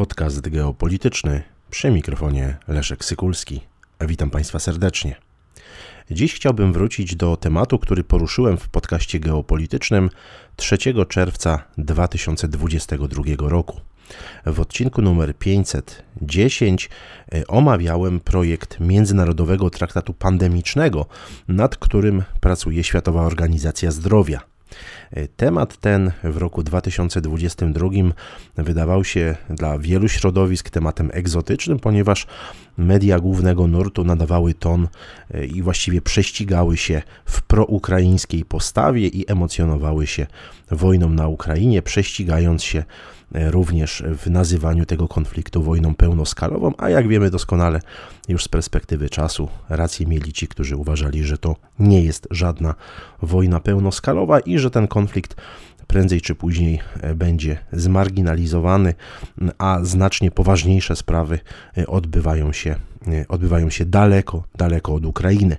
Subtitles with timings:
[0.00, 3.60] Podcast geopolityczny przy mikrofonie Leszek Sykulski.
[4.00, 5.16] Witam Państwa serdecznie.
[6.10, 10.10] Dziś chciałbym wrócić do tematu, który poruszyłem w podcaście geopolitycznym
[10.56, 10.78] 3
[11.08, 13.80] czerwca 2022 roku.
[14.46, 16.90] W odcinku numer 510
[17.32, 21.06] e, omawiałem projekt Międzynarodowego Traktatu Pandemicznego,
[21.48, 24.40] nad którym pracuje Światowa Organizacja Zdrowia.
[25.12, 27.88] E, temat ten w roku 2022
[28.56, 32.26] wydawał się dla wielu środowisk tematem egzotycznym, ponieważ
[32.78, 34.88] media głównego nurtu nadawały ton
[35.34, 40.26] e, i właściwie prześcigały się w proukraińskiej postawie i emocjonowały się
[40.70, 42.84] wojną na Ukrainie, prześcigając się
[43.34, 47.80] E, również w nazywaniu tego konfliktu wojną pełnoskalową, a jak wiemy doskonale
[48.28, 52.74] już z perspektywy czasu rację mieli ci, którzy uważali, że to nie jest żadna
[53.22, 54.99] wojna pełnoskalowa i że ten konflikt
[55.90, 58.94] prędzej czy później e, będzie zmarginalizowany,
[59.58, 61.38] a znacznie poważniejsze sprawy
[61.78, 62.76] e, odbywają się,
[63.28, 65.56] odbywają się daleko, daleko od Ukrainy.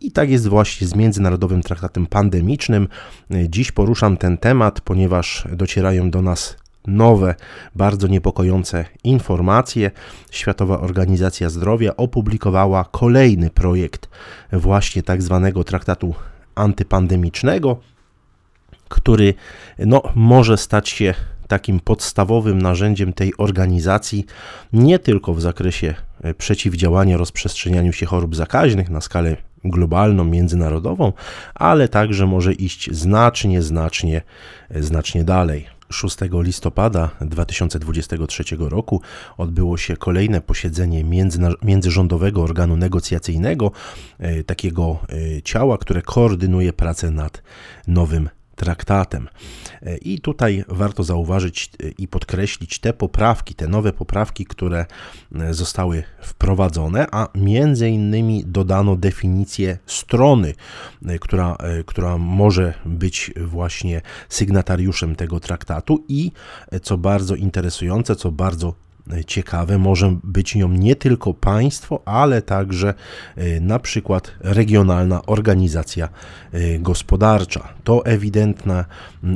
[0.00, 2.88] I tak jest właśnie z Międzynarodowym Traktatem Pandemicznym.
[3.30, 7.34] Dziś poruszam ten temat, ponieważ docierają do nas nowe,
[7.74, 9.90] bardzo niepokojące informacje.
[10.30, 14.08] Światowa Organizacja Zdrowia opublikowała kolejny projekt
[14.52, 16.14] właśnie tak zwanego traktatu
[16.54, 17.80] antypandemicznego,
[18.88, 19.34] który
[19.78, 21.14] no, może stać się
[21.48, 24.26] takim podstawowym narzędziem tej organizacji
[24.72, 31.12] nie tylko w zakresie e, przeciwdziałania rozprzestrzenianiu się chorób zakaźnych na skalę globalną, międzynarodową,
[31.54, 34.22] ale także może iść znacznie, znacznie,
[34.70, 35.66] e, znacznie dalej.
[35.90, 39.00] 6 listopada 2023 roku
[39.36, 41.04] odbyło się kolejne posiedzenie
[41.62, 43.70] międzyrządowego organu negocjacyjnego,
[44.18, 44.98] e, takiego
[45.44, 47.42] ciała, które koordynuje pracę nad
[47.86, 48.28] nowym
[48.58, 49.28] traktatem.
[49.82, 54.86] E, I tutaj warto zauważyć e, i podkreślić te poprawki, te nowe poprawki, które
[55.34, 60.54] e, zostały wprowadzone, a między innymi dodano definicję strony,
[61.20, 66.32] która, która może być właśnie sygnatariuszem tego traktatu i
[66.82, 68.74] co bardzo interesujące, co bardzo
[69.26, 72.94] ciekawe, może być nią nie tylko państwo, ale także
[73.36, 76.08] e, na przykład regionalna organizacja
[76.52, 77.68] e, gospodarcza.
[77.84, 78.84] To ewidentne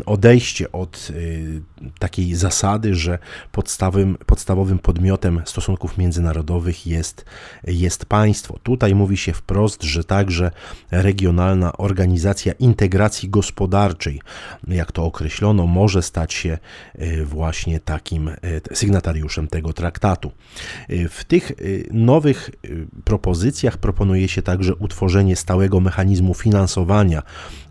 [0.07, 3.19] odejście od e, takiej zasady, że
[3.53, 7.25] podstawowym, podstawowym podmiotem stosunków międzynarodowych jest,
[7.65, 8.59] jest państwo.
[8.63, 10.51] Tutaj mówi się wprost, że także
[10.91, 14.21] regionalna organizacja integracji gospodarczej,
[14.69, 16.59] jak to określono, może stać się
[17.25, 18.31] właśnie takim
[18.73, 20.33] sygnatariuszem tego tego traktatu.
[20.91, 27.23] Y, w tych y, nowych y, propozycjach proponuje się także utworzenie stałego mechanizmu finansowania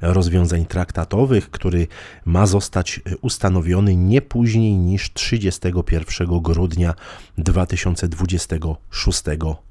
[0.02, 1.88] rozwiązań traktatowych, który
[2.26, 6.94] ma zostać ustanowiony nie później niż 31 grudnia
[7.38, 9.71] 2026 roku.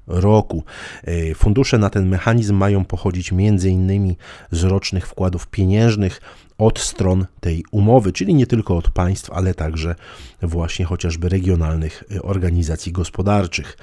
[1.34, 4.14] Fundusze na ten mechanizm mają pochodzić m.in.
[4.50, 6.20] z rocznych wkładów pieniężnych
[6.60, 9.94] od stron tej umowy, czyli nie tylko od państw, ale także
[10.42, 13.76] właśnie chociażby regionalnych y, organizacji gospodarczych.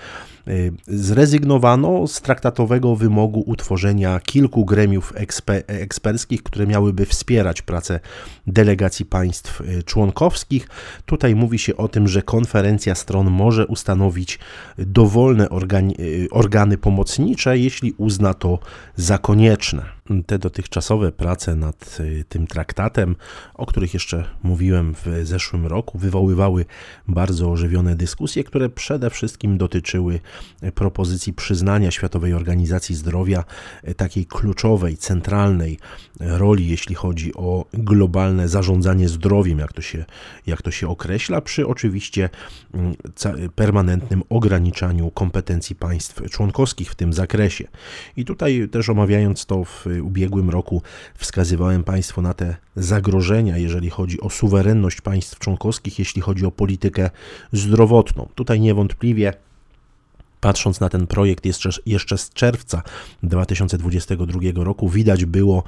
[0.48, 8.00] Y, zrezygnowano z traktatowego wymogu utworzenia kilku gremiów eksper eksperckich, które miałyby wspierać pracę
[8.48, 10.70] delegacji państw członkowskich.
[11.06, 14.40] Tutaj mówi się o tym, że konferencja stron może ustanowić
[14.78, 15.50] dowolne
[16.32, 18.60] organy pomocnicze, jeśli uzna to
[18.96, 23.16] za konieczne te dotychczasowe prace nad y, tym traktatem,
[23.54, 26.66] o których jeszcze mówiłem w zeszłym roku, wywoływały
[27.08, 30.20] bardzo ożywione dyskusje, które przede wszystkim dotyczyły
[30.76, 33.44] propozycji przyznania Światowej Organizacji Zdrowia
[33.88, 35.80] y, takiej kluczowej, centralnej
[36.20, 40.06] roli, jeśli chodzi o globalne zarządzanie zdrowiem, jak to się,
[40.48, 42.30] jak to się określa, przy oczywiście
[42.74, 42.96] mm,
[43.56, 47.68] permanentnym ograniczaniu kompetencji państw członkowskich w tym zakresie.
[48.16, 50.82] I tutaj też omawiając to w ubiegłym roku
[51.16, 57.10] wskazywałem Państwu na te zagrożenia, jeżeli chodzi o suwerenność państw członkowskich, jeśli chodzi o politykę
[57.52, 58.30] zdrowotną.
[58.36, 59.34] Tutaj niewątpliwie
[60.40, 62.82] Patrząc na ten projekt jeszcze, jeszcze z czerwca
[63.24, 65.64] 2022 roku, widać było,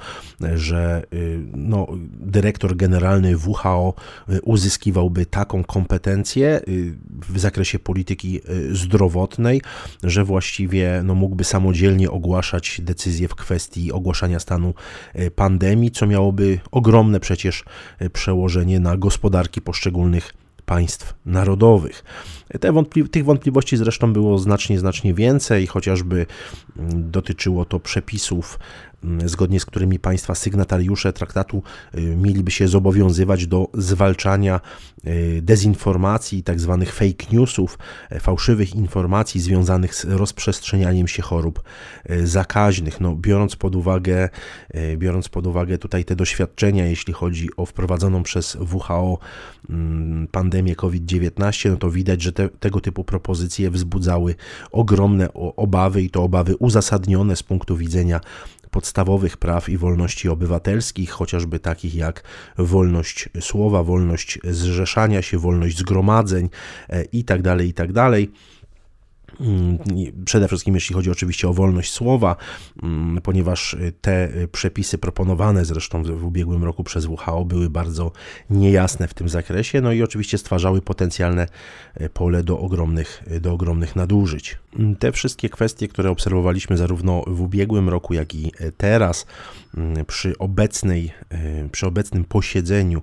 [0.54, 1.86] że y, no,
[2.20, 3.94] dyrektor generalny WHO
[4.30, 6.94] y, uzyskiwałby taką kompetencję y,
[7.28, 8.40] w zakresie polityki
[8.72, 9.62] zdrowotnej,
[10.02, 14.74] że właściwie no, mógłby samodzielnie ogłaszać decyzje w kwestii ogłaszania stanu
[15.34, 17.64] pandemii, co miałoby ogromne przecież
[18.12, 20.32] przełożenie na gospodarki poszczególnych
[20.70, 22.04] państw narodowych.
[22.72, 26.26] Wątpli tych wątpliwości zresztą było znacznie, znacznie więcej, chociażby
[26.76, 28.58] mm, dotyczyło to przepisów
[29.24, 31.62] zgodnie z którymi państwa sygnatariusze traktatu
[31.94, 34.60] mieliby się zobowiązywać do zwalczania
[35.42, 37.78] dezinformacji, tak zwanych fake newsów,
[38.20, 41.62] fałszywych informacji związanych z rozprzestrzenianiem się chorób
[42.24, 43.00] zakaźnych.
[43.00, 44.28] No, biorąc pod uwagę,
[44.96, 49.18] biorąc pod uwagę tutaj te doświadczenia, jeśli chodzi o wprowadzoną przez WHO
[49.70, 54.34] mm, pandemię COVID-19, no to widać, że te, tego typu propozycje wzbudzały
[54.72, 58.20] ogromne obawy i to obawy uzasadnione z punktu widzenia
[58.70, 62.22] podstawowych praw i wolności obywatelskich, chociażby takich jak
[62.58, 66.48] wolność słowa, wolność zrzeszania się, wolność zgromadzeń
[67.12, 68.10] itd., e, itd.
[69.40, 69.78] Mm,
[70.24, 72.36] przede wszystkim jeśli chodzi oczywiście o wolność słowa,
[72.82, 78.12] mm, ponieważ te przepisy proponowane zresztą w ubiegłym roku przez WHO były bardzo
[78.50, 81.46] niejasne w tym zakresie, no i oczywiście stwarzały potencjalne
[81.94, 84.58] e, pole do ogromnych, do ogromnych nadużyć.
[84.78, 89.26] Mm, te wszystkie kwestie, które obserwowaliśmy zarówno w ubiegłym roku, jak i teraz,
[90.06, 91.12] przy, obecnej,
[91.72, 93.02] przy obecnym posiedzeniu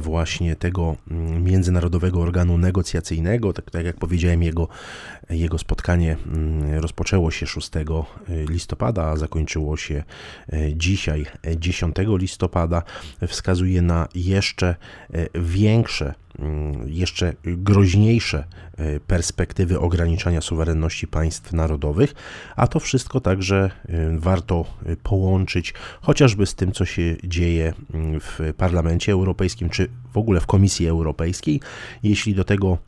[0.00, 0.96] właśnie tego
[1.40, 4.68] międzynarodowego organu negocjacyjnego, tak, tak jak powiedziałem, jego,
[5.30, 7.84] jego spotkanie mm, rozpoczęło się 6 e,
[8.48, 10.04] listopada, a zakończyło się
[10.52, 11.26] e, dzisiaj,
[11.56, 12.82] 10 e, listopada,
[13.26, 14.76] wskazuje na jeszcze
[15.34, 18.44] większe mm, jeszcze groźniejsze
[19.06, 22.14] perspektywy ograniczania suwerenności państw narodowych,
[22.56, 23.70] a to wszystko także
[24.18, 24.64] warto
[25.02, 30.46] połączyć chociażby z tym, co się dzieje mm, w Parlamencie Europejskim, czy w ogóle w
[30.46, 31.60] Komisji Europejskiej.
[32.02, 32.78] Jeśli do tego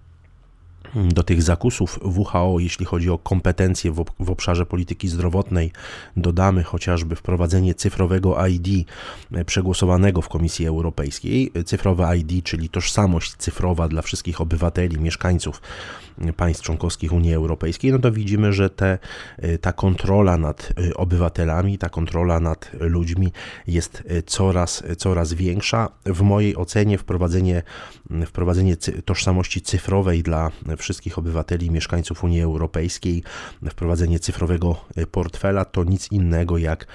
[0.95, 5.73] do tych zakusów WHO, jeśli chodzi o kompetencje w, obszarze polityki zdrowotnej,
[6.17, 8.89] dodamy chociażby wprowadzenie cyfrowego ID
[9.33, 11.53] e, przegłosowanego w Komisji Europejskiej.
[11.65, 15.63] Cyfrowe ID, czyli tożsamość cyfrowa dla wszystkich obywateli, mieszkańców
[16.37, 18.99] państw członkowskich Unii Europejskiej, no to widzimy, że te,
[19.39, 23.33] e, ta kontrola nad e, obywatelami, ta kontrola nad ludźmi
[23.67, 25.89] jest coraz, coraz większa.
[26.07, 27.63] W mojej ocenie wprowadzenie,
[28.27, 33.23] wprowadzenie tożsamości cyfrowej dla wszystkich obywateli i mieszkańców Unii Europejskiej.
[33.71, 34.77] Wprowadzenie cyfrowego
[35.11, 36.87] portfela to nic innego jak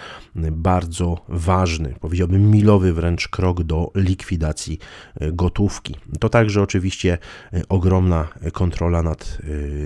[0.51, 4.79] bardzo ważny, powiedziałbym milowy wręcz krok do likwidacji
[5.33, 5.95] gotówki.
[6.19, 7.17] To także oczywiście
[7.69, 9.37] ogromna kontrola nad,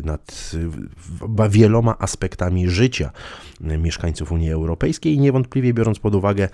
[0.04, 0.52] nad
[1.50, 3.12] wieloma aspektami życia
[3.62, 6.50] mieszkańców Unii Europejskiej i niewątpliwie biorąc pod uwagę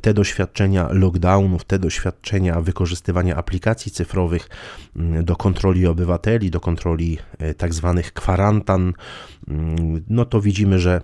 [0.00, 4.48] te doświadczenia lockdownów, te doświadczenia wykorzystywania aplikacji cyfrowych
[5.22, 8.92] do kontroli obywateli, do kontroli kontroli e, tak zwanych kwarantan,
[9.48, 11.02] mm, no to widzimy, że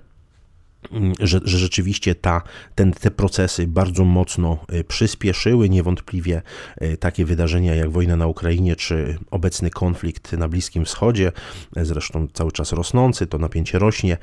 [0.93, 2.43] mm, że, że, rzeczywiście ta,
[2.75, 5.69] ten, te procesy bardzo mocno e, przyspieszyły.
[5.69, 6.43] Niewątpliwie
[6.77, 11.33] e, takie wydarzenia jak wojna na Ukrainie czy obecny konflikt na Bliskim Wschodzie,
[11.77, 14.17] zresztą cały czas rosnący, to napięcie rośnie,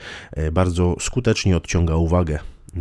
[0.52, 2.40] bardzo skutecznie odciąga uwagę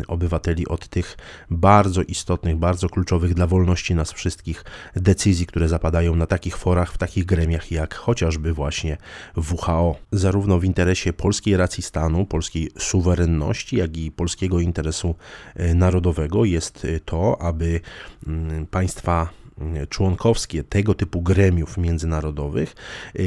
[0.08, 1.16] obywateli od tych
[1.50, 4.64] bardzo istotnych, bardzo kluczowych dla wolności nas wszystkich
[4.96, 8.96] decyzji, które zapadają na takich forach, w takich gremiach jak chociażby właśnie
[9.36, 9.96] WHO.
[10.12, 15.14] Zarówno w interesie polskiej racji stanu, polskiej suwerenności, jak i polskiego interesu
[15.54, 17.80] e, narodowego jest e, to, aby
[18.26, 19.28] mm, państwa
[19.58, 22.74] mm, członkowskie tego typu gremiów międzynarodowych
[23.14, 23.22] e,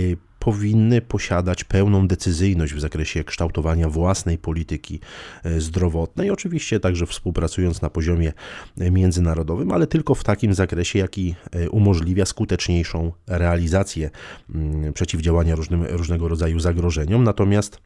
[0.45, 5.00] powinny posiadać pełną decyzyjność w zakresie kształtowania własnej polityki
[5.44, 8.33] e, zdrowotnej, oczywiście także współpracując na poziomie
[8.80, 14.10] e, międzynarodowym, ale tylko w takim zakresie, jaki e, umożliwia skuteczniejszą realizację
[14.55, 17.24] mm, przeciwdziałania różnym, różnego rodzaju zagrożeniom.
[17.24, 17.81] Natomiast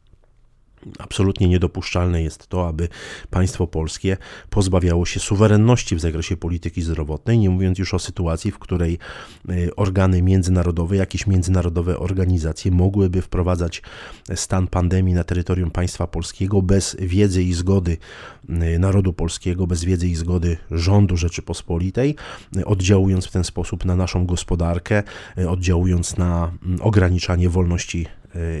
[0.98, 2.88] Absolutnie niedopuszczalne jest to, aby
[3.30, 4.16] państwo polskie
[4.50, 8.98] pozbawiało się suwerenności w zakresie polityki zdrowotnej, nie mówiąc już o sytuacji, w której
[9.48, 13.82] e, organy międzynarodowe, jakieś międzynarodowe organizacje mogłyby wprowadzać
[14.34, 17.96] stan pandemii na terytorium państwa polskiego bez wiedzy i zgody
[18.48, 22.16] e, narodu polskiego, bez wiedzy i zgody rządu Rzeczypospolitej,
[22.56, 25.02] e, oddziałując w ten sposób na naszą gospodarkę,
[25.48, 28.06] oddziałując na ograniczanie wolności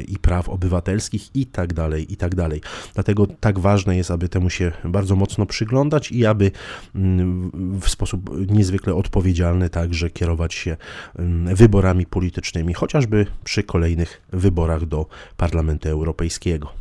[0.08, 2.60] i praw obywatelskich i tak dalej, i tak dalej.
[2.94, 6.50] Dlatego tak ważne jest, aby temu się bardzo mocno przyglądać i aby
[6.94, 10.76] mm, w sposób niezwykle odpowiedzialny także kierować się
[11.18, 16.72] mm, wyborami politycznymi, chociażby przy kolejnych wyborach do Parlamentu Europejskiego.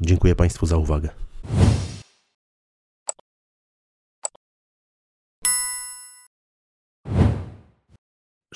[0.00, 1.27] Dziękuję Państwu za uwagę.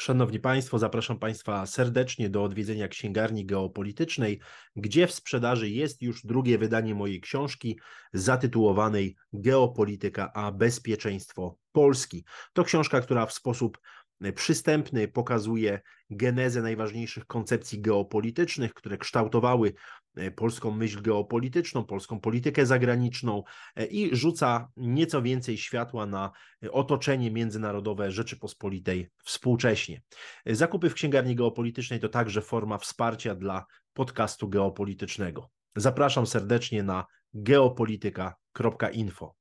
[0.03, 4.41] Szanowni Państwo, zapraszam Państwa serdecznie do odwiedzenia księgarni geopolitycznej,
[4.77, 7.79] gdzie w sprzedaży jest już drugie wydanie mojej książki
[8.13, 12.25] zatytułowanej Geopolityka a bezpieczeństwo Polski.
[12.53, 13.79] To książka, która w sposób
[14.35, 15.81] przystępny pokazuje
[16.11, 19.73] genezę najważniejszych koncepcji geopolitycznych, które kształtowały
[20.37, 23.43] polską myśl geopolityczną, polską politykę zagraniczną
[23.91, 26.31] i rzuca nieco więcej światła na
[26.71, 30.03] otoczenie międzynarodowe Rzeczypospolitej współcześnie.
[30.47, 35.51] Zakupy w księgarni geopolitycznej to także forma wsparcia dla podcastu geopolitycznego.
[35.77, 39.35] Zapraszam serdecznie na geopolityka.info.